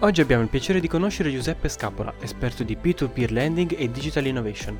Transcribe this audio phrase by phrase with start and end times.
[0.00, 4.76] Oggi abbiamo il piacere di conoscere Giuseppe Scapola, esperto di P2P Lending e Digital Innovation.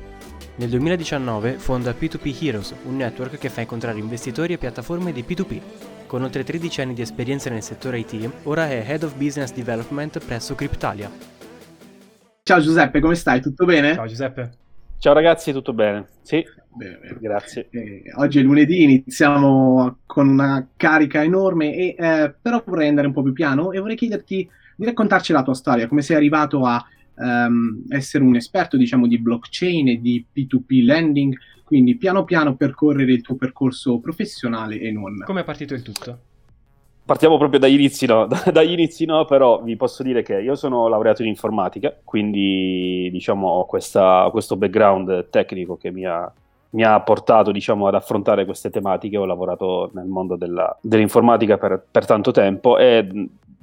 [0.57, 5.61] Nel 2019 fonda P2P Heroes, un network che fa incontrare investitori e piattaforme di P2P.
[6.05, 10.23] Con oltre 13 anni di esperienza nel settore IT, ora è Head of Business Development
[10.23, 11.09] presso Cryptalia.
[12.43, 13.41] Ciao Giuseppe, come stai?
[13.41, 13.95] Tutto bene?
[13.95, 14.51] Ciao Giuseppe.
[14.99, 16.05] Ciao ragazzi, tutto bene?
[16.21, 16.45] Sì,
[16.75, 17.17] bene, bene.
[17.19, 17.67] grazie.
[17.71, 23.13] Eh, oggi è lunedì, iniziamo con una carica enorme, e, eh, però vorrei andare un
[23.13, 24.47] po' più piano e vorrei chiederti
[24.77, 26.85] di raccontarci la tua storia, come sei arrivato a
[27.15, 33.11] um, essere un esperto, diciamo, di blockchain e di P2P lending, quindi piano piano percorrere
[33.11, 35.23] il tuo percorso professionale e non.
[35.25, 36.19] Come è partito il tutto?
[37.03, 40.87] Partiamo proprio dagli inizi, no, dagli inizi no, però vi posso dire che io sono
[40.87, 46.31] laureato in informatica, quindi diciamo ho questa, questo background tecnico che mi ha,
[46.71, 49.17] mi ha portato diciamo, ad affrontare queste tematiche.
[49.17, 53.07] Ho lavorato nel mondo della, dell'informatica per, per, tanto tempo e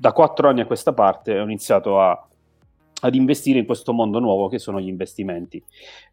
[0.04, 2.28] da quattro anni a questa parte ho iniziato a,
[3.00, 5.64] ad investire in questo mondo nuovo che sono gli investimenti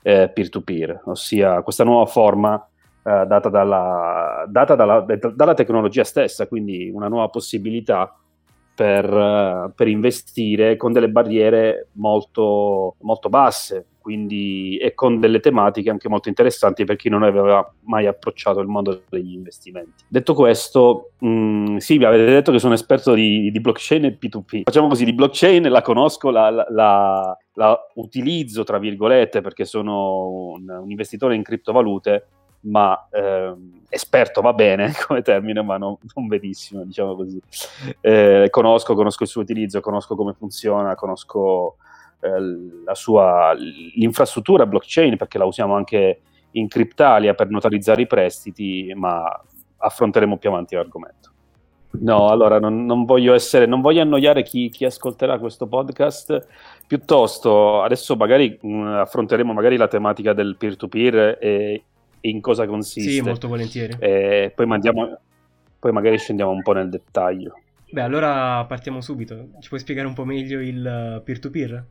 [0.02, 2.56] eh, peer-to-peer, ossia questa nuova forma
[3.04, 8.18] eh, data, dalla, data dalla, dalla, tecnologia stessa, quindi una nuova possibilità
[8.74, 15.92] per, uh, per investire con delle barriere molto, molto basse, quindi, e con delle tematiche
[15.92, 20.04] anche molto interessanti per chi non aveva mai approcciato il mondo degli investimenti.
[20.08, 24.18] Detto questo, mh, mm, sì, vi avete detto che sono esperto di, di, blockchain e
[24.20, 24.64] P2P.
[24.64, 30.54] Facciamo così, di blockchain la conosco, la, la, la, la utilizzo, tra virgolette, perché sono
[30.54, 32.28] un, un investitore in criptovalute,
[32.62, 37.40] ma ehm, esperto va bene come termine, ma non, non benissimo, diciamo così.
[38.02, 41.91] Eh, conosco, conosco il suo utilizzo, conosco come funziona, conosco eh,
[42.94, 49.24] sua, l'infrastruttura blockchain perché la usiamo anche in Cryptalia per notarizzare i prestiti, ma
[49.78, 51.30] affronteremo più avanti l'argomento.
[51.94, 56.48] No, allora non, non, voglio, essere, non voglio annoiare chi, chi, ascolterà questo podcast,
[56.88, 61.84] piuttosto adesso magari mh, mm, affronteremo magari la tematica del peer-to-peer e,
[62.22, 63.12] e in cosa consiste.
[63.12, 63.98] Sì, molto volentieri.
[64.00, 65.18] E poi, mandiamo,
[65.80, 67.60] poi magari scendiamo un po' nel dettaglio.
[67.92, 69.50] Beh, allora partiamo subito.
[69.60, 71.86] Ci puoi spiegare un po' meglio il peer-to-peer?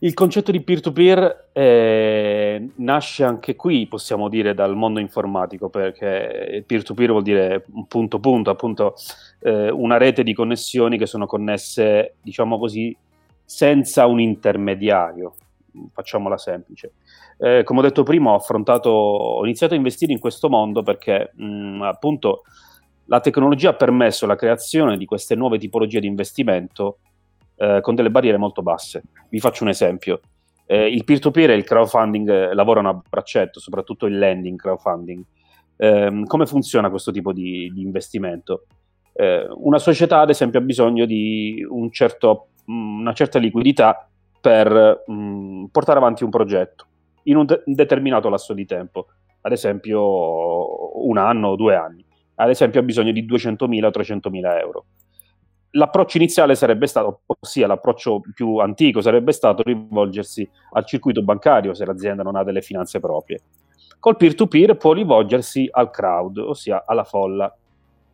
[0.00, 7.10] Il concetto di peer-to-peer eh, nasce anche qui, possiamo dire, dal mondo informatico, perché peer-to-peer
[7.10, 8.94] vuol dire punto punto, appunto
[9.40, 12.96] eh, una rete di connessioni che sono connesse, diciamo così,
[13.44, 15.34] senza un intermediario,
[15.92, 16.92] facciamola semplice.
[17.38, 18.42] Eh, come ho detto prima, ho,
[18.90, 22.42] ho iniziato a investire in questo mondo perché mh, appunto
[23.06, 26.98] la tecnologia ha permesso la creazione di queste nuove tipologie di investimento
[27.56, 29.02] eh, con delle barriere molto basse.
[29.28, 30.20] Vi faccio un esempio.
[30.66, 35.24] Eh, il peer-to-peer e il crowdfunding eh, lavorano a braccetto, soprattutto il lending crowdfunding.
[35.78, 38.66] Ehm, come funziona questo tipo di, di investimento?
[39.12, 44.08] Eh, una società, ad esempio, ha bisogno di un certo, mm, una certa liquidità
[44.40, 46.86] per mh, mm, portare avanti un progetto
[47.24, 49.06] in un, de- un determinato lasso di tempo,
[49.40, 52.04] ad esempio un anno o due anni.
[52.36, 54.84] Ad esempio ha bisogno di 200.000 o 300.000 euro
[55.76, 61.84] l'approccio iniziale sarebbe stato, ossia l'approccio più antico sarebbe stato rivolgersi al circuito bancario se
[61.84, 63.40] l'azienda non ha delle finanze proprie.
[63.98, 67.54] Col peer-to-peer può rivolgersi al crowd, ossia alla folla,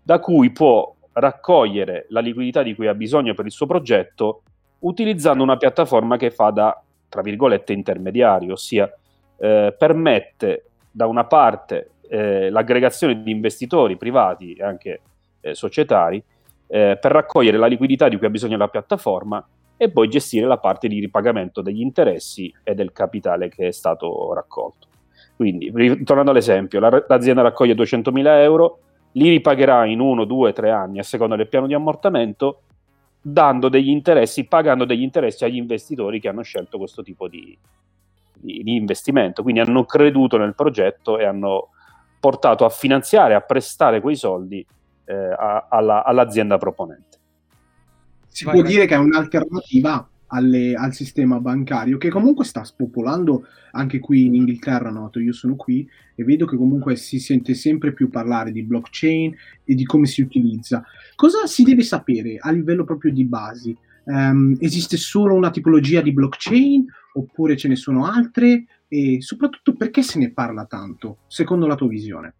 [0.03, 4.43] da cui può raccogliere la liquidità di cui ha bisogno per il suo progetto
[4.81, 8.93] utilizzando una piattaforma che fa da, tra virgolette, intermediario, ossia
[9.39, 15.01] eh, permette da una parte eh, l'aggregazione di investitori privati e anche
[15.41, 16.22] eh, societari
[16.75, 19.47] eh, per raccogliere la liquidità di cui ha bisogno la piattaforma
[19.77, 24.33] e poi gestire la parte di ripagamento degli interessi e del capitale che è stato
[24.33, 24.87] raccolto.
[25.37, 25.71] Quindi,
[26.03, 28.78] tornando all'esempio, la, l'azienda raccoglie 200.000 euro,
[29.12, 32.62] li ripagherà in 1, 2, 3 anni a seconda del piano di ammortamento,
[33.21, 37.56] dando degli interessi, pagando degli interessi agli investitori che hanno scelto questo tipo di,
[38.33, 39.43] di, di investimento.
[39.43, 41.69] Quindi hanno creduto nel progetto e hanno
[42.19, 44.65] portato a finanziare, a prestare quei soldi
[45.12, 47.19] eh, a, alla, all'azienda proponente.
[48.28, 48.73] Si vai, può vai.
[48.73, 54.34] dire che è un'alternativa alle, al sistema bancario che comunque sta spopolando anche qui in
[54.34, 58.63] Inghilterra, noto, io sono qui e vedo che comunque si sente sempre più parlare di
[58.63, 59.34] blockchain
[59.65, 60.83] e di come si utilizza.
[61.15, 63.77] Cosa si deve sapere a livello proprio di basi?
[64.04, 66.84] Um, esiste solo una tipologia di blockchain
[67.15, 68.65] oppure ce ne sono altre?
[68.89, 72.34] E soprattutto perché se ne parla tanto, secondo la tua visione?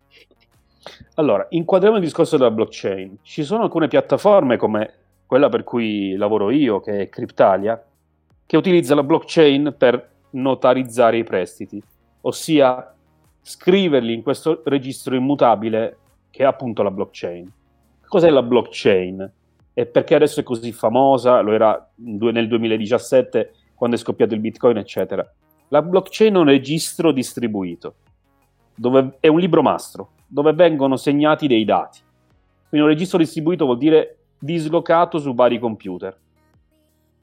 [1.15, 3.19] Allora, inquadriamo il discorso della blockchain.
[3.23, 4.95] Ci sono alcune piattaforme come
[5.27, 7.83] quella per cui lavoro io, che è Cryptalia,
[8.45, 11.83] che utilizza la blockchain per notarizzare i prestiti,
[12.23, 12.95] ossia
[13.41, 15.99] scriverli in questo registro immutabile
[16.31, 17.51] che è appunto la blockchain.
[18.07, 19.33] Cos'è la blockchain?
[19.75, 24.77] e perché adesso è così famosa, lo era nel 2017 quando è scoppiato il Bitcoin,
[24.77, 25.27] eccetera.
[25.69, 27.95] La blockchain è un registro distribuito,
[28.75, 32.01] dove è un libro mastro, dove vengono segnati dei dati.
[32.69, 36.17] Quindi un registro distribuito vuol dire dislocato su vari computer,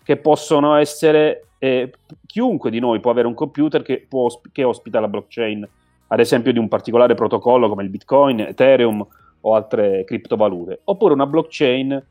[0.04, 1.46] che possono essere...
[1.62, 1.92] Eh,
[2.26, 5.68] chiunque di noi può avere un computer che, può, che ospita la blockchain,
[6.08, 9.06] ad esempio di un particolare protocollo come il Bitcoin, Ethereum
[9.42, 12.02] o altre criptovalute, oppure una blockchain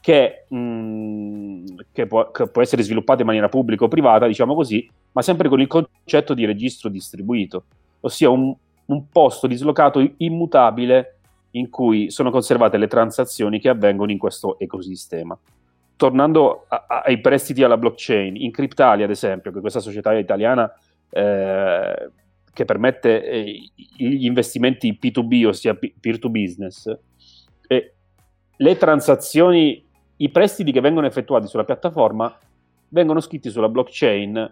[0.00, 4.54] che, mh, mm, che, può, che, può, essere sviluppata in maniera pubblica o privata, diciamo
[4.54, 7.64] così, ma sempre con il concetto di registro distribuito,
[8.00, 8.52] ossia un,
[8.86, 11.18] un posto dislocato immutabile
[11.52, 15.38] in cui sono conservate le transazioni che avvengono in questo ecosistema.
[15.96, 20.72] Tornando a, a, ai prestiti alla blockchain, in Cryptalia, ad esempio, che questa società italiana
[21.10, 22.10] eh,
[22.52, 26.90] che permette eh, gli investimenti P2B, ossia peer to business,
[27.68, 27.94] eh,
[28.56, 29.84] le transazioni,
[30.16, 32.34] i prestiti che vengono effettuati sulla piattaforma
[32.88, 34.50] vengono scritti sulla blockchain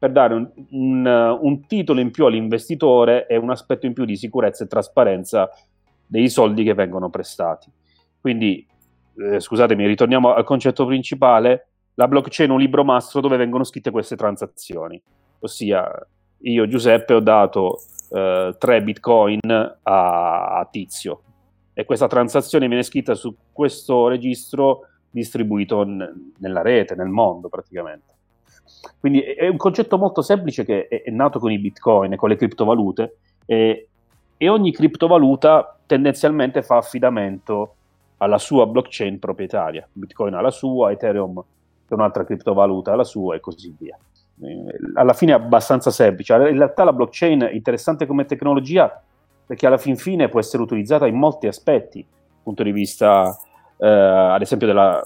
[0.00, 4.16] per dare un, un, un titolo in più all'investitore e un aspetto in più di
[4.16, 5.50] sicurezza e trasparenza
[6.06, 7.70] dei soldi che vengono prestati.
[8.18, 8.66] Quindi,
[9.18, 13.90] eh, scusatemi, ritorniamo al concetto principale, la blockchain è un libro mastro dove vengono scritte
[13.90, 15.00] queste transazioni,
[15.40, 15.86] ossia
[16.38, 19.38] io Giuseppe ho dato eh, 3 bitcoin
[19.82, 21.22] a, a, Tizio
[21.74, 28.14] e questa transazione viene scritta su questo registro distribuito n- nella rete, nel mondo praticamente.
[28.98, 32.36] Quindi è un concetto molto semplice che è, nato con i bitcoin e con le
[32.36, 33.88] criptovalute e,
[34.36, 37.74] e ogni criptovaluta tendenzialmente fa affidamento
[38.18, 39.88] alla sua blockchain proprietaria.
[39.92, 41.42] Bitcoin ha la sua, Ethereum
[41.88, 43.98] è un'altra criptovaluta ha la sua e così via.
[44.42, 44.64] Eh,
[44.94, 46.34] alla fine è abbastanza semplice.
[46.34, 49.02] In realtà la blockchain è interessante come tecnologia
[49.46, 53.36] perché alla fin fine può essere utilizzata in molti aspetti, dal punto di vista
[53.78, 55.04] eh, ad esempio della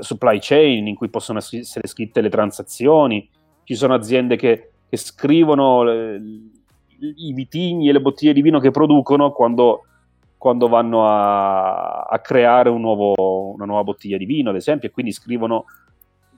[0.00, 3.28] supply chain in cui possono essere scritte le transazioni,
[3.64, 6.20] ci sono aziende che, che scrivono le,
[7.16, 9.84] i vitigni e le bottiglie di vino che producono quando,
[10.36, 14.92] quando vanno a, a creare un nuovo, una nuova bottiglia di vino, ad esempio, e
[14.92, 15.64] quindi scrivono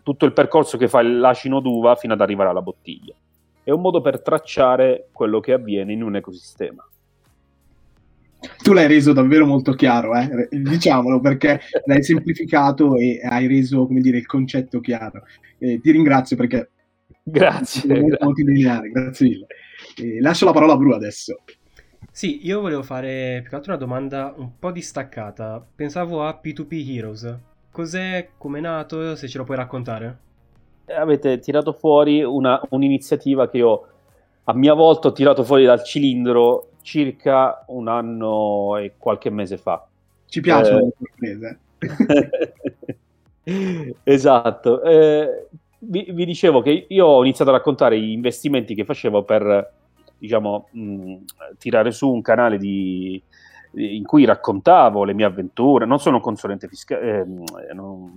[0.03, 3.15] tutto il percorso che fa l'acino d'uva fino ad arrivare alla bottiglia.
[3.63, 6.89] È un modo per tracciare quello che avviene in un ecosistema.
[8.63, 10.49] Tu l'hai reso davvero molto chiaro, eh?
[10.51, 15.23] diciamolo, perché l'hai semplificato e hai reso, come dire, il concetto chiaro.
[15.59, 16.71] Eh, ti ringrazio perché...
[17.23, 18.01] Grazie.
[18.01, 19.47] Molto, molto lineare, grazie mille.
[19.97, 21.43] Eh, lascio la parola a Bru adesso.
[22.11, 25.67] Sì, io volevo fare più che altro una domanda un po' distaccata.
[25.75, 27.39] Pensavo a P2P Heroes.
[27.71, 30.19] Cos'è, come è nato, se ce lo puoi raccontare?
[30.97, 33.89] Avete tirato fuori una, un'iniziativa che io
[34.45, 39.85] a mia volta ho tirato fuori dal cilindro circa un anno e qualche mese fa.
[40.29, 42.99] Ci piacciono eh, le sorprese.
[44.05, 44.83] esatto.
[44.85, 45.49] Eh,
[45.81, 49.73] vi, vi, dicevo che io ho iniziato a raccontare gli investimenti che facevo per,
[50.17, 51.17] diciamo, mh,
[51.59, 53.21] tirare su un canale di,
[53.73, 55.87] in cui raccontavo le mie avventure.
[55.87, 57.27] Non sono un consulente fisca- eh,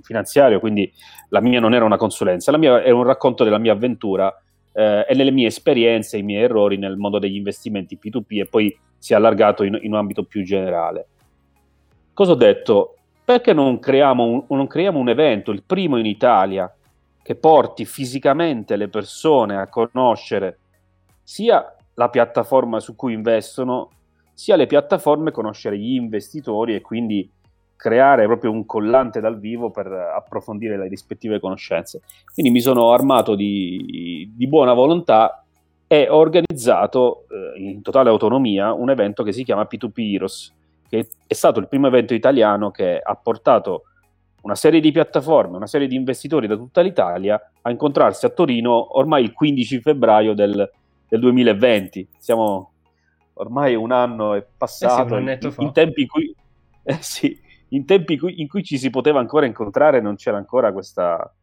[0.03, 0.93] finanziario, quindi
[1.29, 4.31] la mia non era una consulenza, la mia era un racconto della mia avventura
[4.79, 8.79] eh, e delle mie esperienze, i miei errori nel mondo degli investimenti P2P e poi
[8.97, 11.07] si è allargato in, in un ambito più generale.
[12.13, 12.95] Cosa ho detto?
[13.25, 16.73] Perché non creiamo, un, non creiamo un evento, il primo in Italia,
[17.21, 20.59] che porti fisicamente le persone a conoscere
[21.21, 23.89] sia la piattaforma su cui investono,
[24.33, 27.29] sia le piattaforme conoscere gli investitori e quindi
[27.79, 32.01] creare proprio un collante dal vivo per approfondire le rispettive conoscenze.
[32.33, 35.45] Quindi mi sono armato di, di buona volontà
[35.87, 40.53] e ho organizzato eh, in totale autonomia un evento che si chiama P2P Heroes,
[40.89, 43.83] che è stato il primo evento italiano che ha portato
[44.41, 48.97] una serie di piattaforme, una serie di investitori da tutta l'Italia a incontrarsi a Torino
[48.97, 50.69] ormai il 15 febbraio del,
[51.07, 52.09] del 2020.
[52.17, 52.73] Siamo
[53.35, 56.35] ormai un anno è passato, eh sì, in, in, tempi in cui,
[56.83, 60.71] eh sì, in, tempi cui, in cui ci si poteva ancora incontrare non c'era ancora
[60.71, 61.33] questa,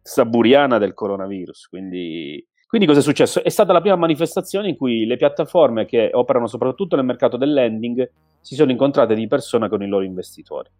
[0.00, 1.68] questa buriana del coronavirus.
[1.68, 3.42] Quindi, quindi cosa è successo?
[3.42, 7.52] È stata la prima manifestazione in cui le piattaforme che operano soprattutto nel mercato del
[7.52, 10.70] lending si sono incontrate di persona con i loro investitori.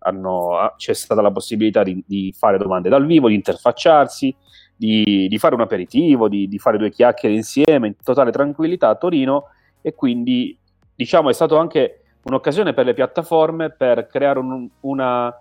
[0.00, 4.34] Hanno, c'è stata la possibilità di, di, fare domande dal vivo, di interfacciarsi,
[4.76, 8.94] di, di fare un aperitivo, di, di, fare due chiacchiere insieme in totale tranquillità a
[8.94, 9.46] Torino
[9.82, 10.56] e quindi
[10.94, 15.34] diciamo è stato anche un'occasione per le piattaforme per creare un, una,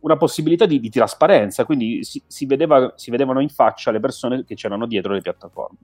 [0.00, 4.44] una, possibilità di, di trasparenza, quindi si, si, vedeva, si, vedevano in faccia le persone
[4.44, 5.78] che c'erano dietro le piattaforme.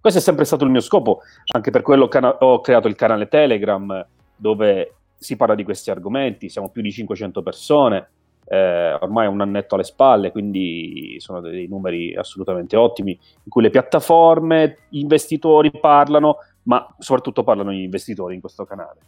[0.00, 1.20] Questo è sempre stato il mio scopo,
[1.54, 4.04] anche per quello cana- ho creato il canale Telegram
[4.36, 8.10] dove si parla di questi argomenti, siamo più di 500 persone,
[8.46, 13.70] eh, ormai un annetto alle spalle, quindi sono dei numeri assolutamente ottimi, in cui le
[13.70, 18.98] piattaforme, gli investitori parlano, ma soprattutto parlano gli investitori in questo canale.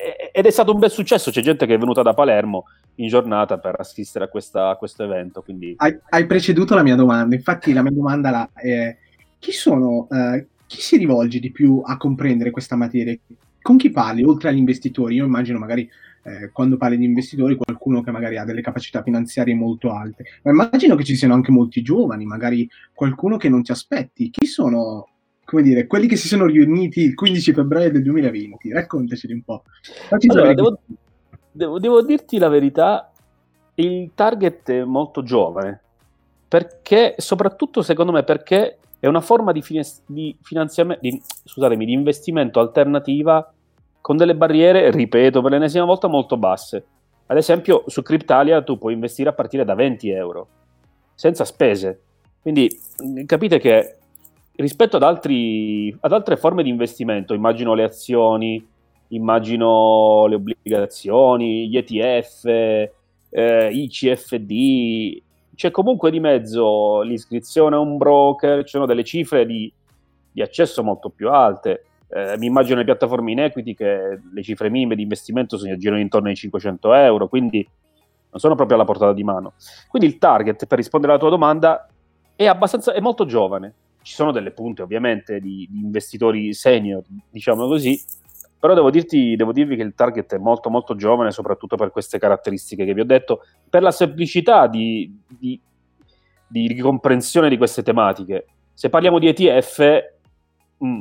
[0.00, 2.64] Eh, ed è stato un bel successo, c'è gente che è venuta da Palermo
[2.96, 5.42] in giornata per assistere a, questa, a questo evento.
[5.42, 5.74] Quindi...
[5.76, 8.96] Hai, hai, preceduto la mia domanda, infatti la mia domanda è
[9.38, 13.14] chi sono, uh, chi si rivolge di più a comprendere questa materia?
[13.60, 15.16] Con chi parli, oltre agli investitori?
[15.16, 15.88] Io immagino magari
[16.22, 20.50] eh, quando parli di investitori qualcuno che magari ha delle capacità finanziarie molto alte, ma
[20.50, 24.30] immagino che ci siano anche molti giovani, magari qualcuno che non ti aspetti.
[24.30, 25.08] Chi sono
[25.50, 28.70] come dire, quelli che si sono riuniti il 15 febbraio del 2020.
[28.70, 29.64] Raccontaceli un po'.
[30.28, 30.78] Allora, devo,
[31.50, 33.10] devo, devo, dirti la verità,
[33.74, 35.80] il target è molto giovane,
[36.46, 41.94] perché, soprattutto secondo me, perché è una forma di, fines- di finanziamento, di, scusatemi, di
[41.94, 43.52] investimento alternativa
[44.00, 46.84] con delle barriere, ripeto per l'ennesima volta, molto basse.
[47.26, 50.48] Ad esempio, su Cryptalia tu puoi investire a partire da 20 euro,
[51.16, 52.02] senza spese.
[52.40, 52.70] Quindi
[53.26, 53.96] capite che
[54.60, 58.64] rispetto ad, altri, ad altre forme di investimento, immagino le azioni,
[59.08, 65.22] immagino le obbligazioni, gli ETF, eh, i CFD,
[65.54, 69.70] c'è comunque di mezzo l'iscrizione a un broker, ci sono delle cifre di,
[70.32, 71.84] di accesso molto più alte.
[72.08, 76.00] Eh, mi immagino le piattaforme in equity che le cifre minime di investimento si girano
[76.00, 77.66] intorno ai 500 euro, quindi
[78.30, 79.52] non sono proprio alla portata di mano.
[79.88, 81.86] Quindi il target, per rispondere alla tua domanda,
[82.34, 87.66] è, abbastanza, è molto giovane, ci sono delle punte ovviamente di, di investitori senior, diciamo
[87.66, 88.02] così,
[88.58, 92.18] però devo, dirti, devo dirvi che il target è molto molto giovane, soprattutto per queste
[92.18, 95.58] caratteristiche che vi ho detto, per la semplicità di, di,
[96.46, 98.46] di comprensione di queste tematiche.
[98.74, 99.78] Se parliamo di ETF,
[100.76, 101.00] mh, mm,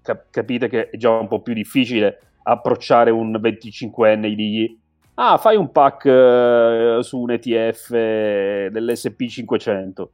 [0.00, 4.78] cap- capite che è già un po' più difficile approcciare un 25enne e dirgli
[5.14, 10.12] ah, fai un pack uh, su un ETF dell'SP 500.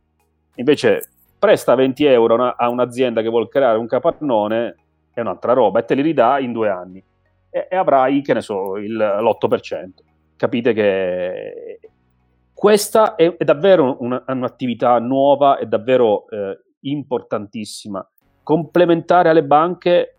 [0.57, 1.11] Invece
[1.41, 4.77] presta 20 euro a un'azienda che vuole creare un capannone
[5.11, 7.03] è un'altra roba e te li ridà in due anni
[7.49, 9.89] e, e avrai, che ne so, il, l'8%.
[10.37, 11.81] Capite che
[12.53, 18.07] questa è, è davvero una, un'attività nuova e davvero eh, importantissima,
[18.43, 20.17] complementare alle banche,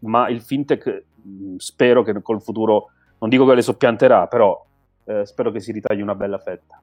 [0.00, 4.62] ma il fintech mh, spero che col futuro, non dico che le soppianterà, però
[5.04, 6.80] eh, spero che si ritagli una bella fetta.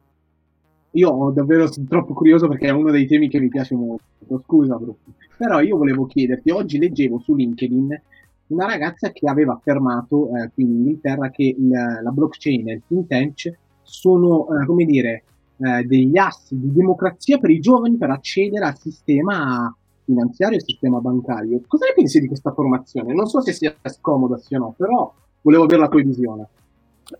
[0.97, 4.03] Io davvero sono troppo curioso perché è uno dei temi che mi piace molto.
[4.43, 4.97] Scusa, bro.
[5.37, 8.01] Però io volevo chiederti, oggi leggevo su LinkedIn
[8.47, 12.81] una ragazza che aveva affermato eh, qui in Inghilterra che il, la blockchain e il
[12.87, 15.23] fintech sono, eh, come dire,
[15.57, 20.65] eh, degli assi di democrazia per i giovani per accedere al sistema finanziario e al
[20.65, 21.61] sistema bancario.
[21.67, 23.13] Cosa ne pensi di questa formazione?
[23.13, 26.47] Non so se sia scomoda sì o no, però volevo avere la tua visione.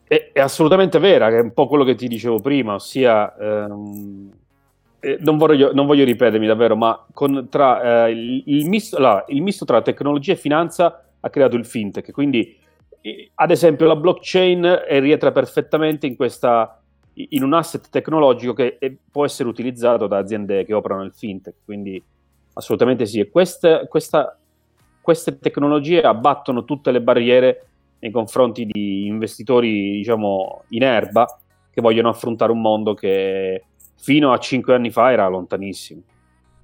[0.04, 4.32] È, è, assolutamente vera, è un po' quello che ti dicevo prima, ossia, ehm,
[5.00, 9.24] eh, non, voglio, non, voglio, ripetermi davvero, ma con, tra, eh, il, il, misto, la,
[9.28, 12.58] il, misto, tra tecnologia e finanza ha creato il fintech, quindi
[13.36, 16.82] ad esempio la blockchain rientra perfettamente in, questa,
[17.14, 18.78] in un asset tecnologico che
[19.10, 22.04] può essere utilizzato da aziende che operano nel fintech, quindi
[22.54, 23.20] assolutamente sì.
[23.20, 24.38] E queste, questa,
[25.02, 27.68] queste tecnologie abbattono tutte le barriere
[28.00, 31.26] nei confronti di investitori, diciamo, in erba
[31.72, 33.64] che vogliono affrontare un mondo che
[33.96, 36.02] fino a cinque anni fa era lontanissimo.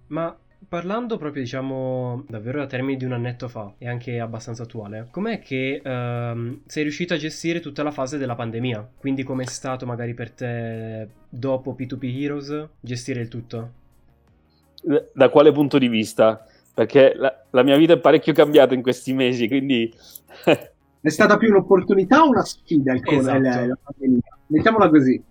[0.08, 0.36] Ma
[0.68, 5.40] parlando proprio, diciamo, davvero da termini di un annetto fa e anche abbastanza attuale, com'è
[5.40, 8.90] che ehm, sei riuscito a gestire tutta la fase della pandemia?
[8.98, 13.72] Quindi com'è stato magari per te dopo P2P Heroes gestire il tutto?
[15.14, 16.46] Da quale punto di vista?
[16.74, 19.94] Perché la, la mia vita è parecchio cambiata in questi mesi, quindi
[21.04, 23.40] È stata più un'opportunità o una sfida il esatto.
[23.40, 24.22] la, la pandemia?
[24.48, 25.22] Mettiamola così.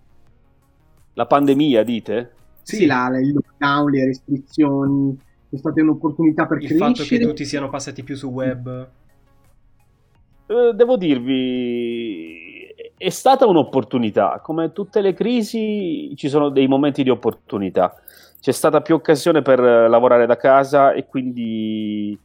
[1.13, 2.31] La pandemia, dite?
[2.61, 2.85] Sì, sì.
[2.85, 5.17] La, il lockdown, le restrizioni,
[5.49, 6.91] è stata un'opportunità per il crescere.
[6.91, 8.89] Il fatto che tutti siano passati più su web.
[10.45, 14.41] Eh, devo dirvi, è stata un'opportunità.
[14.43, 17.99] Come tutte le crisi ci sono dei momenti di opportunità.
[18.39, 22.15] C'è stata più occasione per lavorare da casa e quindi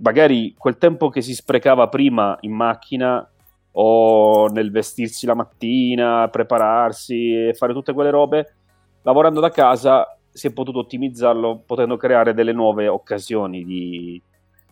[0.00, 3.28] magari quel tempo che si sprecava prima in macchina
[3.76, 8.54] o nel vestirsi la mattina, prepararsi e fare tutte quelle robe,
[9.02, 14.20] lavorando da casa si è potuto ottimizzarlo potendo creare delle nuove occasioni di,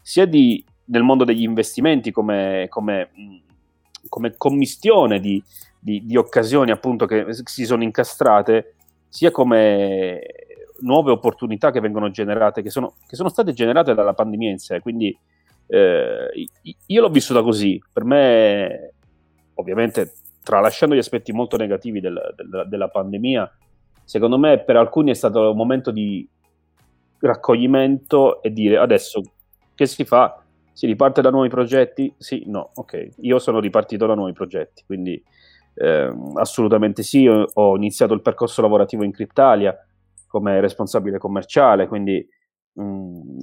[0.01, 3.11] sia di, nel mondo degli investimenti come, come,
[4.09, 5.43] come commistione di,
[5.79, 8.75] di, di occasioni appunto che si sono incastrate,
[9.09, 10.21] sia come
[10.83, 14.81] nuove opportunità che vengono generate, che sono, che sono state generate dalla pandemia in sé.
[14.81, 15.17] Quindi
[15.67, 16.49] eh,
[16.87, 17.83] io l'ho vissuta così.
[17.93, 18.95] Per me,
[19.55, 23.51] ovviamente, tralasciando gli aspetti molto negativi del, del, della pandemia,
[24.05, 26.29] secondo me per alcuni è stato un momento di
[27.21, 29.23] raccoglimento e dire adesso
[29.75, 30.43] che si fa?
[30.73, 32.13] Si riparte da nuovi progetti?
[32.19, 33.09] Sì, no, ok.
[33.21, 35.23] Io sono ripartito da nuovi progetti, quindi
[35.75, 37.27] eh, assolutamente sì.
[37.27, 39.77] Ho, ho, iniziato il percorso lavorativo in Cryptalia
[40.33, 42.27] come responsabile commerciale, quindi
[42.73, 43.39] mh, mm,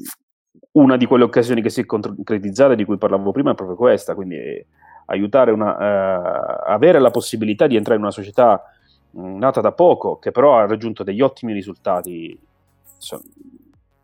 [0.72, 4.16] una di quelle occasioni che si è concretizzata di cui parlavo prima è proprio questa,
[4.16, 4.38] quindi
[5.06, 8.60] aiutare una, eh, avere la possibilità di entrare in una società
[9.12, 12.38] mh, mm, nata da poco, che però ha raggiunto degli ottimi risultati.
[12.98, 13.22] So,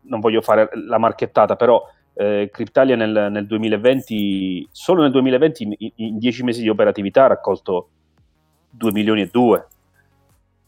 [0.02, 1.82] non voglio fare la marchettata, però
[2.14, 7.28] eh, Cryptalia nel, nel, 2020, solo nel 2020, in, in 10 mesi di operatività, ha
[7.28, 7.88] raccolto
[8.70, 9.66] 2 milioni e 2,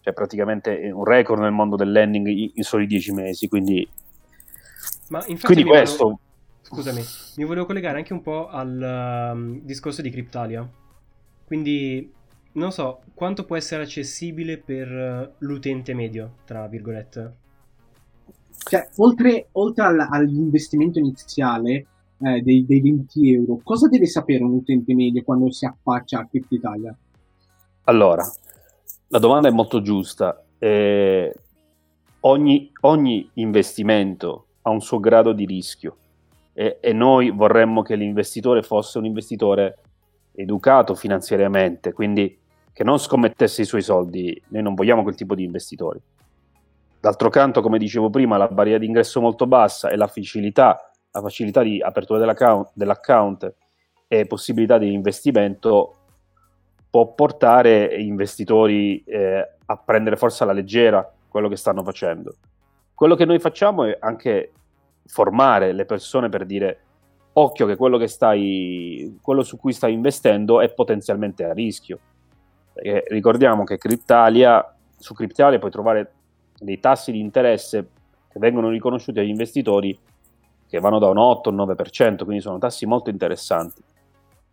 [0.08, 3.48] cioè praticamente un record nel mondo del lending in, in soli 10 mesi.
[3.48, 3.86] Quindi,
[5.08, 6.04] Ma quindi questo.
[6.04, 6.20] Volevo,
[6.62, 7.02] scusami,
[7.36, 10.66] mi volevo collegare anche un po' al um, discorso di Cryptalia.
[11.44, 12.10] Quindi,
[12.52, 17.36] non so, quanto può essere accessibile per uh, l'utente medio, tra virgolette?
[18.56, 21.86] Cioè, oltre, oltre all, all'investimento iniziale
[22.20, 26.26] eh, dei, dei, 20 euro, cosa deve sapere un utente medio quando si affaccia a
[26.26, 26.96] Crypto Italia?
[27.84, 28.26] Allora,
[29.08, 30.42] la domanda è molto giusta.
[30.58, 31.34] Eh,
[32.20, 35.96] ogni, ogni, investimento ha un suo grado di rischio
[36.52, 39.78] e, e noi vorremmo che l'investitore fosse un investitore
[40.34, 42.38] educato finanziariamente, quindi
[42.72, 44.40] che non scommettesse i suoi soldi.
[44.48, 46.00] Noi non vogliamo quel tipo di investitori.
[47.00, 51.62] D'altro canto, come dicevo prima, la barriera d'ingresso molto bassa e la facilità, la facilità
[51.62, 53.54] di apertura dell'account, dell'account
[54.06, 55.97] e possibilità di investimento
[56.90, 62.34] può portare investitori eh, a prendere forse alla leggera quello che stanno facendo.
[62.94, 64.52] Quello che noi facciamo è anche
[65.06, 66.80] formare le persone per dire
[67.34, 71.98] occhio che quello, che stai, quello su cui stai investendo è potenzialmente a rischio.
[72.72, 76.12] Perché ricordiamo che Cryptalia, su Cryptalia puoi trovare
[76.58, 77.90] dei tassi di interesse
[78.28, 79.96] che vengono riconosciuti agli investitori
[80.68, 83.82] che vanno da un 8 un 9%, quindi sono tassi molto interessanti.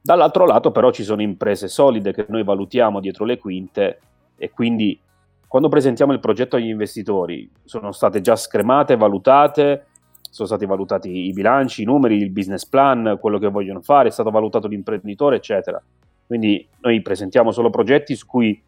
[0.06, 4.00] Dall'altro lato però ci sono imprese solide che noi valutiamo dietro le quinte
[4.38, 5.00] e quindi
[5.48, 9.88] quando presentiamo il progetto agli investitori sono state già scremate, valutate,
[10.30, 14.12] sono stati valutati i bilanci, i numeri, il business plan, quello che vogliono fare, è
[14.12, 15.82] stato valutato l'imprenditore, eccetera.
[16.28, 18.62] Quindi noi presentiamo solo progetti su cui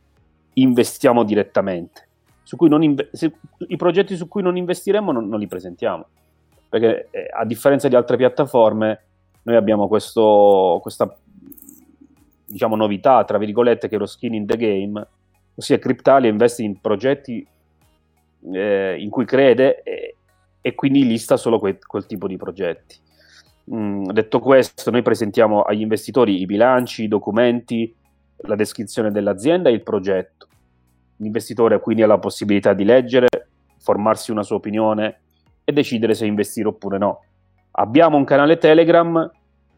[0.54, 2.08] investiamo direttamente
[2.84, 3.32] inve- se,
[3.67, 6.08] i progetti su cui non investiremo non, non li presentiamo.
[6.67, 9.04] Perché eh, a differenza di altre piattaforme,
[9.43, 11.15] noi abbiamo questo, questa
[12.47, 15.07] diciamo, novità, tra virgolette, che è lo skin in the game,
[15.55, 17.45] ossia Cryptalia investe in progetti
[18.53, 20.15] eh, in cui crede e,
[20.62, 22.95] e, quindi lista solo que- quel tipo di progetti.
[23.73, 27.93] Mm, detto questo, noi presentiamo agli investitori i bilanci, i documenti,
[28.41, 30.47] la descrizione dell'azienda e il progetto
[31.17, 33.27] L'investitore quindi ha la possibilità di leggere,
[33.79, 35.21] formarsi una sua opinione
[35.63, 37.23] e decidere se investire oppure no.
[37.71, 39.29] Abbiamo un canale Telegram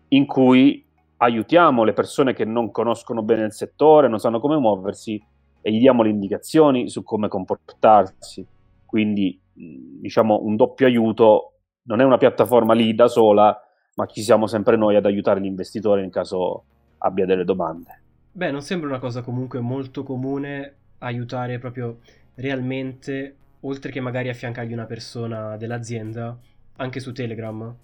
[0.10, 0.86] in cui
[1.22, 5.22] aiutiamo le persone che non conoscono bene il settore, non sanno come muoversi
[5.62, 8.46] e gli diamo le indicazioni su come comportarsi.
[8.86, 11.54] Quindi, diciamo, un doppio aiuto
[11.84, 13.58] non è una piattaforma lì da sola,
[13.96, 16.64] ma ci siamo sempre noi ad aiutare l'investitore in caso
[17.00, 18.02] abbia delle domande.
[18.32, 22.00] Beh, non sembra una cosa comunque molto comune aiutare proprio
[22.36, 26.38] realmente, oltre che magari affiancargli una persona dell'azienda,
[26.78, 27.76] anche su Telegram.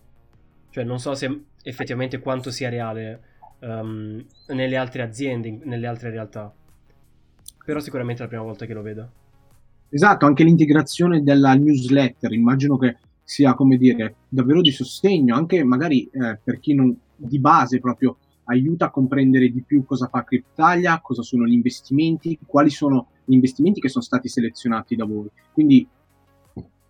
[0.70, 3.22] Cioè non so se effettivamente quanto sia reale
[3.60, 6.54] um, nelle altre aziende, nelle altre realtà.
[7.66, 9.12] Però sicuramente è la prima volta che lo vedo.
[9.90, 16.08] Esatto, anche l'integrazione della newsletter, immagino che sia, come dire, davvero di sostegno, anche magari
[16.12, 21.00] eh, per chi non di base proprio aiuta a comprendere di più cosa fa Cryptalia,
[21.02, 25.28] cosa sono gli investimenti, quali sono gli investimenti che sono stati selezionati da voi.
[25.52, 25.88] Quindi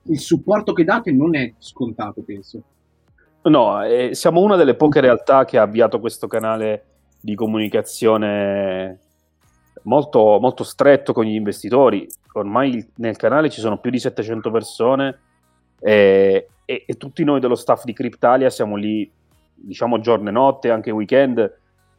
[0.08, 2.64] il supporto che date non è scontato, penso.
[3.46, 6.86] No, eh, siamo una delle poche realtà che ha avviato questo canale
[7.22, 9.00] di comunicazione
[9.84, 12.08] molto, molto stretto con gli investitori.
[12.34, 15.20] Ormai nel canale ci sono più di 700 persone
[15.80, 19.10] e, e, e tutti noi dello staff di Cryptalia siamo lì
[19.54, 21.40] diciamo giorno e notte, anche weekend,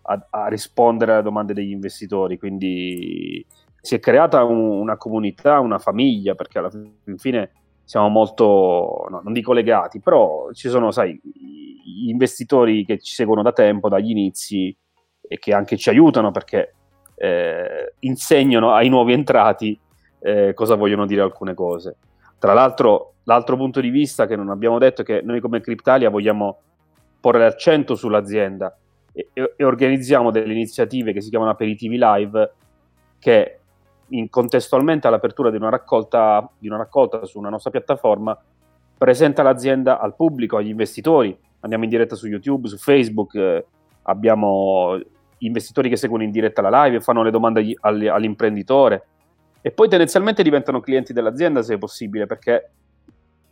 [0.02, 2.38] a, a rispondere alle domande degli investitori.
[2.38, 3.46] Quindi
[3.80, 6.72] si è creata un, una comunità, una famiglia, perché alla
[7.16, 7.52] fine
[7.87, 13.42] siamo molto, no, non dico legati, però ci sono, sai, gli investitori che ci seguono
[13.42, 14.77] da tempo, dagli inizi,
[15.29, 16.75] e che anche ci aiutano perché
[17.14, 19.79] eh, insegnano ai nuovi entrati
[20.18, 21.96] eh, cosa vogliono dire alcune cose.
[22.38, 26.11] Tra l'altro, l'altro punto di vista che non abbiamo detto è che noi come Cryptalia
[26.11, 26.59] vogliamo
[27.20, 28.77] porre l'accento sull'azienda
[29.12, 32.53] e, e organizziamo delle iniziative che si chiamano aperitivi live
[33.18, 33.61] che
[34.09, 38.38] in, contestualmente all'apertura di una, raccolta, di una raccolta su una nostra piattaforma
[38.97, 41.37] presenta l'azienda al pubblico, agli investitori.
[41.61, 43.66] Andiamo in diretta su YouTube, su Facebook, eh,
[44.03, 44.99] abbiamo
[45.38, 49.07] investitori che seguono in diretta la live, fanno le domande agli, agli, all'imprenditore
[49.61, 52.71] e poi tendenzialmente diventano clienti dell'azienda se è possibile perché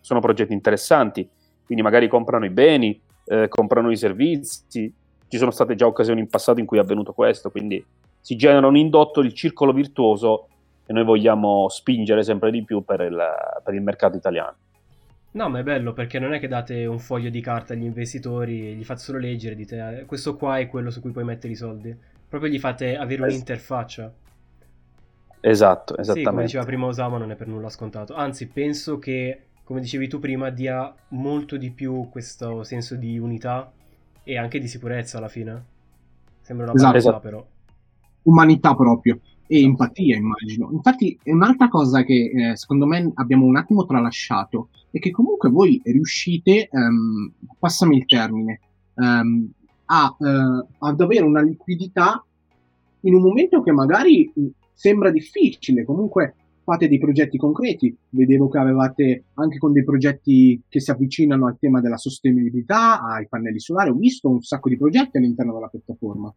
[0.01, 1.29] sono progetti interessanti,
[1.65, 4.95] quindi magari comprano i beni, eh, comprano i servizi,
[5.29, 7.85] ci sono state già occasioni in passato in cui è avvenuto questo, quindi
[8.25, 10.49] si genera un indotto, il circolo virtuoso
[10.87, 13.23] e noi vogliamo spingere sempre di più per il,
[13.63, 14.57] per il mercato italiano.
[15.33, 18.71] No, ma è bello perché non è che date un foglio di carta agli investitori
[18.71, 21.53] e gli fate solo leggere, dite eh, questo qua è quello su cui puoi mettere
[21.53, 21.95] i soldi.
[22.27, 24.11] Proprio gli fate avere un'interfaccia.
[25.41, 26.21] Esatto, esattamente.
[26.21, 28.15] Sì, come diceva prima Osama non è per nulla scontato.
[28.15, 33.71] Anzi, penso che, come dicevi tu prima, dia molto di più questo senso di unità
[34.23, 35.63] e anche di sicurezza alla fine.
[36.41, 37.21] Sembra una esatto, esatto.
[37.21, 37.47] però.
[38.25, 40.71] Umanità proprio e empatia, immagino.
[40.73, 45.51] Infatti, è un'altra cosa che eh, secondo me abbiamo un attimo tralasciato è che comunque
[45.51, 48.61] voi riuscite, um, passami il termine,
[48.95, 49.51] um,
[49.87, 52.25] a, uh, ad avere una liquidità
[53.01, 54.33] in un momento che magari
[54.73, 55.85] sembra difficile.
[55.85, 57.95] Comunque fate dei progetti concreti.
[58.11, 63.27] Vedevo che avevate anche con dei progetti che si avvicinano al tema della sostenibilità, ai
[63.29, 63.91] pannelli solari.
[63.91, 66.33] Ho visto un sacco di progetti all'interno della piattaforma.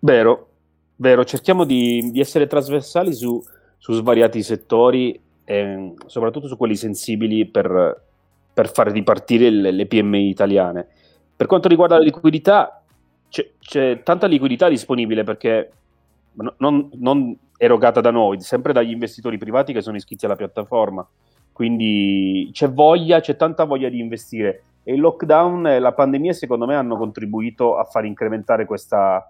[0.00, 0.48] Vero,
[0.96, 1.24] vero.
[1.24, 3.42] Cerchiamo di, di essere trasversali su,
[3.76, 8.02] su svariati settori, e soprattutto su quelli sensibili per,
[8.52, 10.86] per far ripartire le, le PMI italiane.
[11.34, 12.82] Per quanto riguarda la liquidità,
[13.30, 15.72] c'è, c'è tanta liquidità disponibile perché
[16.58, 21.06] non, non, erogata da noi, sempre dagli investitori privati che sono iscritti alla piattaforma.
[21.50, 24.62] Quindi c'è voglia, c'è tanta voglia di investire.
[24.84, 29.28] E il lockdown e la pandemia, secondo me, hanno contribuito a far incrementare questa,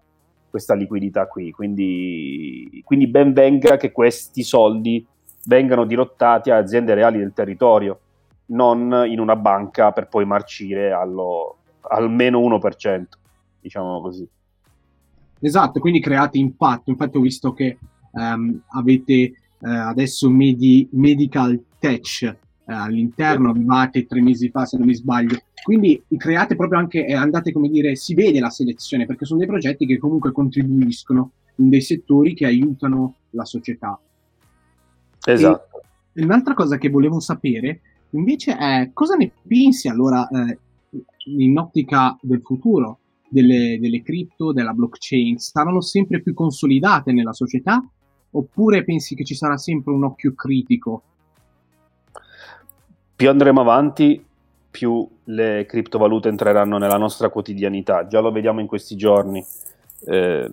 [0.50, 1.50] questa liquidità qui.
[1.50, 5.06] Quindi, quindi ben venga che questi soldi
[5.44, 8.00] vengano dirottati a aziende reali del territorio,
[8.46, 11.58] non in una banca per poi marcire allo,
[11.88, 13.04] almeno 1%,
[13.61, 14.28] diciamo così.
[15.40, 16.90] Esatto, quindi create impatto.
[16.90, 17.78] Infatti ho visto che
[18.12, 22.37] um, avete eh, adesso Medi- Medical Tech
[22.74, 25.38] all'interno, arrivate tre mesi fa se non mi sbaglio.
[25.62, 29.48] Quindi create proprio anche, eh, andate come dire, si vede la selezione perché sono dei
[29.48, 33.98] progetti che comunque contribuiscono in dei settori che aiutano la società.
[35.24, 35.81] Esatto.
[36.12, 40.59] E un'altra cosa che volevo sapere invece è cosa ne pensi allora eh,
[41.26, 47.87] in ottica del futuro delle, delle cripto, della blockchain, saranno sempre più consolidate nella società
[48.31, 51.02] oppure pensi che ci sarà sempre un occhio critico?
[53.18, 54.24] Più andremo avanti,
[54.70, 58.07] più le criptovalute entreranno nella nostra quotidianità.
[58.07, 59.44] Già lo vediamo in questi giorni.
[60.07, 60.50] Eh,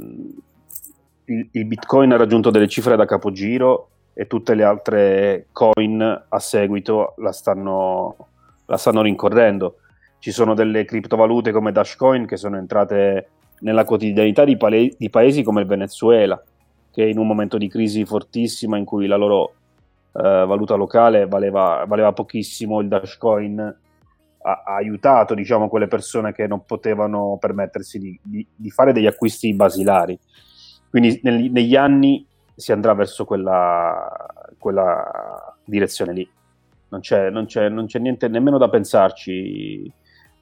[1.26, 6.40] il, il, Bitcoin ha raggiunto delle cifre da capogiro e tutte le altre coin a
[6.40, 8.16] seguito la stanno,
[8.66, 9.76] la stanno rincorrendo
[10.26, 13.28] ci sono delle criptovalute come Dashcoin che sono entrate
[13.60, 16.44] nella quotidianità di, pale- di paesi come il Venezuela,
[16.92, 19.54] che in un momento di crisi fortissima in cui la loro
[20.22, 26.66] valuta locale valeva, valeva, pochissimo, il Dashcoin ha, ha, aiutato diciamo, quelle persone che non
[26.66, 30.18] potevano permettersi di, di, di fare degli acquisti basilari.
[30.90, 32.26] Quindi nel, negli anni
[32.56, 34.10] si andrà verso quella,
[34.58, 36.30] quella direzione lì.
[36.90, 39.92] Non c'è, non, c'è, non c'è niente nemmeno da pensarci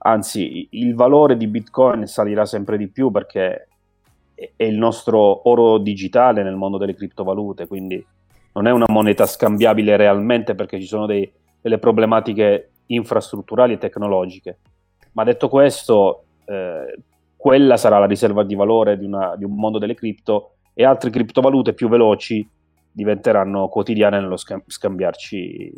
[0.05, 3.67] anzi il valore di Bitcoin salirà sempre di più perché
[4.33, 8.05] è il nostro oro digitale nel mondo delle criptovalute, quindi
[8.53, 14.59] non è una moneta scambiabile realmente perché ci sono dei, delle problematiche infrastrutturali e tecnologiche.
[15.13, 16.97] Ma detto questo, eh,
[17.35, 21.09] quella sarà la riserva di valore di, una, di, un mondo delle cripto e altre
[21.09, 22.47] criptovalute più veloci
[22.91, 25.71] diventeranno quotidiane nello scambiarci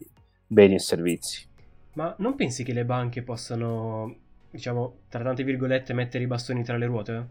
[0.48, 1.48] beni e servizi.
[1.94, 4.14] Ma non pensi che le banche possano,
[4.50, 7.28] diciamo, tra tante virgolette, mettere i bastoni tra le ruote?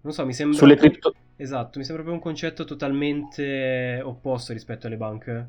[0.00, 0.56] Non so, mi sembra...
[0.56, 1.12] Sulle cripto...
[1.36, 5.48] Esatto, mi sembra proprio un concetto totalmente opposto rispetto alle banche.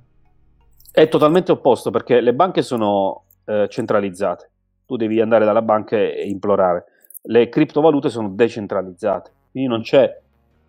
[0.91, 4.49] È totalmente opposto perché le banche sono eh, centralizzate.
[4.85, 6.85] Tu devi andare dalla banca e implorare.
[7.23, 10.19] Le criptovalute sono decentralizzate, quindi non c'è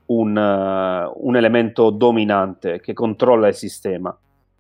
[0.07, 4.17] un, uh, un elemento dominante che controlla il sistema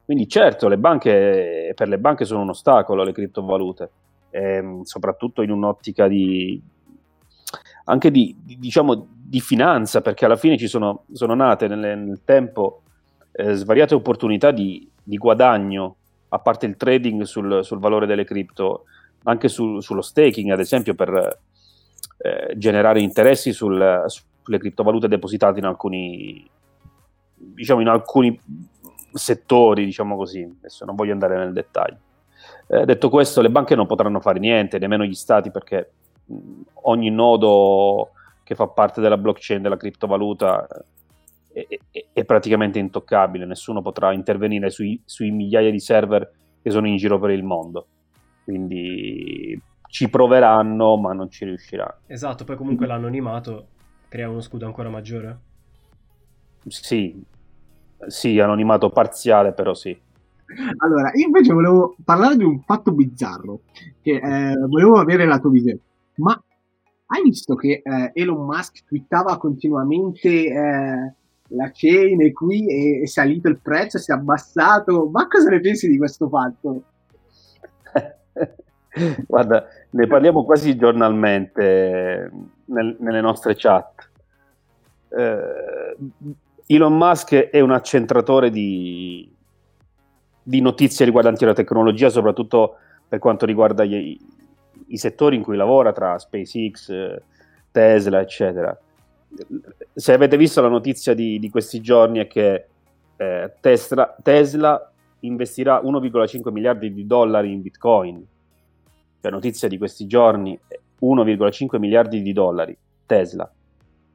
[0.08, 3.90] quindi certo, le banche, per le banche sono un ostacolo le criptovalute,
[4.30, 6.58] ehm, soprattutto in un'ottica di,
[7.88, 12.20] anche di, di, diciamo, di finanza, perché alla fine ci sono, sono nate nelle, nel
[12.24, 12.82] tempo
[13.32, 15.96] eh, svariate opportunità di, di, guadagno,
[16.28, 18.84] a parte il trading sul, sul valore delle cripto,
[19.24, 21.38] anche sul, sullo staking, ad esempio, per,
[22.18, 26.46] eh, generare interessi sul, sulle criptovalute depositate in alcuni,
[27.34, 28.38] diciamo, in alcuni
[29.12, 30.42] settori, diciamo così.
[30.42, 31.98] Adesso non voglio andare nel dettaglio.
[32.66, 35.90] Eh, detto questo, le banche non potranno fare niente, nemmeno gli stati, perché
[36.82, 38.10] ogni nodo
[38.44, 40.66] che fa parte della blockchain della criptovaluta
[41.52, 46.30] è, è, è praticamente intoccabile, nessuno potrà intervenire sui, sui migliaia di server
[46.62, 47.86] che sono in giro per il mondo.
[48.44, 52.00] Quindi ci proveranno, ma non ci riusciranno.
[52.06, 53.68] Esatto, poi comunque l'anonimato
[54.08, 55.38] crea uno scudo ancora maggiore.
[56.66, 57.22] Sì,
[58.06, 59.98] sì, anonimato parziale, però sì.
[60.78, 63.60] Allora, io invece volevo parlare di un fatto bizzarro,
[64.00, 65.80] che eh, volevo avere la tua visione.
[66.18, 66.40] Ma
[67.06, 71.14] hai visto che eh, Elon Musk twittava continuamente eh,
[71.48, 75.08] la chain è qui, è, è salito il prezzo, si è abbassato?
[75.10, 76.82] Ma cosa ne pensi di questo fatto?
[79.26, 82.30] Guarda, ne parliamo quasi giornalmente
[82.66, 84.10] nel, nelle nostre chat.
[85.08, 85.96] Eh,
[86.66, 89.34] Elon Musk è un accentratore di,
[90.42, 92.76] di, notizie riguardanti la tecnologia, soprattutto
[93.08, 94.18] per quanto riguarda gli,
[94.88, 97.16] i settori in cui lavora, tra SpaceX,
[97.70, 98.78] Tesla, eccetera.
[99.94, 102.66] Se avete visto la notizia di, di questi giorni è che
[103.16, 108.26] eh, Tesla, Tesla investirà 1,5 miliardi di dollari in Bitcoin
[109.20, 110.58] cioè notizia di questi giorni,
[111.00, 113.50] 1,5 miliardi di dollari, Tesla.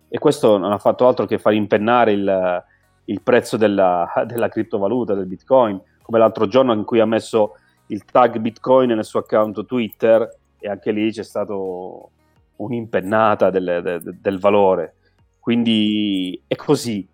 [0.08, 2.64] E questo non ha fatto altro che far impennare il,
[3.06, 7.58] il prezzo della, della, criptovaluta, del Bitcoin, come l'altro giorno in cui ha messo
[7.88, 12.12] il tag Bitcoin nel suo account Twitter e anche lì c'è stato
[12.56, 14.96] un'impennata del, del, del valore.
[15.38, 17.06] Quindi è così.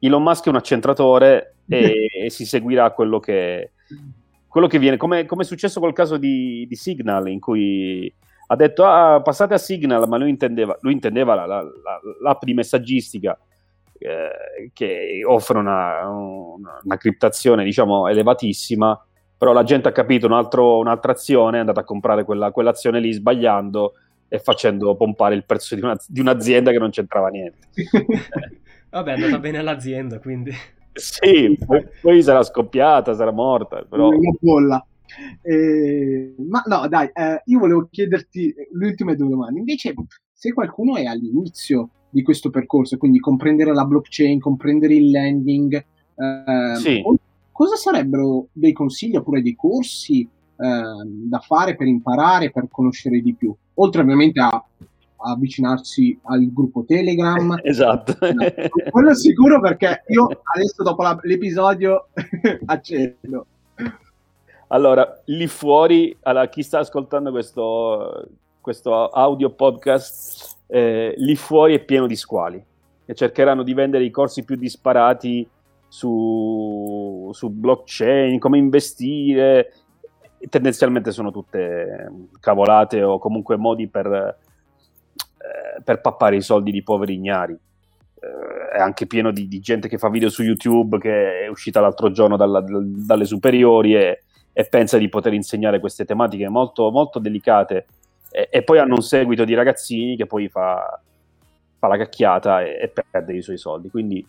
[0.00, 3.72] Elon Musk è un accentratore e, e si seguirà quello che,
[4.46, 8.14] quello che viene, come, come è successo col caso di, di, Signal, in cui
[8.48, 12.44] ha detto ah, passate a Signal, ma lui intendeva, lui intendeva la, la, la, l'app
[12.44, 13.38] di messaggistica
[13.98, 19.06] eh, che offre una, una, una, criptazione diciamo elevatissima,
[19.38, 22.98] però la gente ha capito un altro, un'altra azione, è andata a comprare quella, quell'azione
[22.98, 23.94] lì sbagliando
[24.26, 27.68] e facendo pompare il prezzo di, una, di un'azienda che non c'entrava niente.
[28.90, 30.50] Vabbè, è andata bene all'azienda, quindi...
[30.92, 34.08] Sì, poi, poi, sarà scoppiata, sarà morta, però...
[34.08, 34.86] Una bolla.
[35.42, 39.60] Eh, ma no, dai, eh, io volevo chiederti le ultime due domande.
[39.60, 39.94] Invece,
[40.32, 46.76] se qualcuno è all'inizio di questo percorso, quindi comprendere la blockchain, comprendere il lending, eh,
[46.76, 47.02] sì.
[47.58, 53.34] Cosa sarebbero dei consigli oppure dei corsi ehm, da fare per imparare, per conoscere di
[53.34, 53.52] più?
[53.74, 54.64] Oltre ovviamente a
[55.16, 57.58] avvicinarsi al gruppo Telegram.
[57.64, 58.14] Esatto.
[58.90, 62.10] quello sicuro perché io adesso dopo la, l'episodio
[62.66, 63.46] accendo.
[64.68, 68.28] Allora, lì fuori, allora, chi sta ascoltando questo,
[68.60, 72.64] questo audio podcast, eh, lì fuori è pieno di squali
[73.04, 75.48] che cercheranno di vendere i corsi più disparati
[75.88, 79.72] su, su blockchain, come investire.
[80.48, 84.36] Tendenzialmente sono tutte cavolate o comunque modi per
[85.48, 87.54] eh, per pappare i soldi di poveri ignari.
[87.54, 91.80] Eh, è anche pieno di, di, gente che fa video su YouTube che è uscita
[91.80, 94.22] l'altro giorno dalla, dalle superiori e,
[94.52, 97.86] e, pensa di poter insegnare queste tematiche molto, molto delicate
[98.30, 101.00] e, e, poi hanno un seguito di ragazzini che poi fa,
[101.78, 103.88] fa la cacchiata e, e, perde i suoi soldi.
[103.88, 104.26] Quindi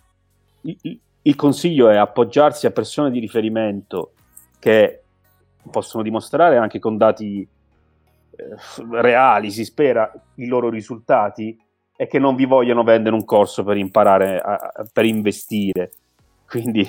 [1.24, 4.14] il, consiglio è appoggiarsi a persone di riferimento
[4.60, 5.02] che
[5.70, 8.56] possono dimostrare anche con dati eh,
[8.92, 11.58] reali, si spera, i loro risultati
[11.96, 15.92] e che non vi vogliono vendere un corso per imparare, a, per investire.
[16.48, 16.88] Quindi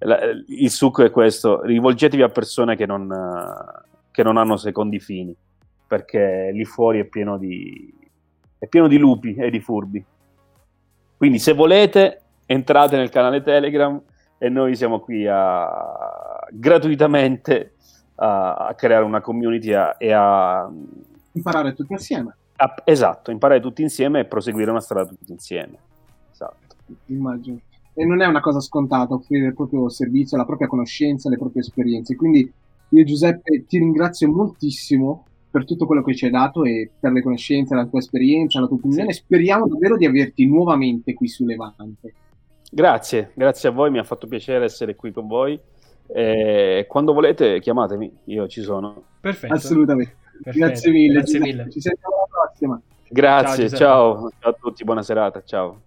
[0.00, 3.08] la, il succo è questo, rivolgetevi a persone che non,
[4.10, 5.34] che non hanno secondi fini,
[5.86, 7.92] perché lì fuori è pieno di,
[8.58, 10.04] è pieno di lupi e di furbi.
[11.16, 14.00] Quindi se volete entrate nel canale Telegram
[14.38, 17.74] e noi siamo qui a gratuitamente
[18.16, 20.70] a, a creare una community a, e a
[21.32, 22.36] imparare tutti insieme.
[22.84, 25.78] Esatto, imparare tutti insieme e proseguire una strada tutti insieme.
[26.32, 26.76] Esatto.
[27.06, 27.60] Immagino.
[27.92, 31.62] E non è una cosa scontata offrire il proprio servizio, la propria conoscenza, le proprie
[31.62, 32.14] esperienze.
[32.14, 32.50] Quindi
[32.90, 37.22] io Giuseppe ti ringrazio moltissimo per tutto quello che ci hai dato e per le
[37.22, 39.12] conoscenze, la tua esperienza, la tua opinione.
[39.12, 42.12] Speriamo davvero di averti nuovamente qui su Levante.
[42.70, 45.58] Grazie, grazie a voi, mi ha fatto piacere essere qui con voi
[46.08, 49.02] eh, quando volete chiamatemi, io ci sono.
[49.20, 49.54] Perfetto.
[49.54, 50.16] Assolutamente.
[50.42, 50.66] Perfetto.
[50.66, 51.14] Grazie mille.
[51.14, 51.70] Grazie mille.
[51.70, 52.80] Ci sentiamo alla prossima.
[53.08, 54.30] Grazie, ciao, ciao.
[54.38, 55.80] ciao a tutti, buona serata, ciao.